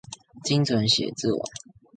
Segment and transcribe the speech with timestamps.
[0.43, 1.47] 精準寫作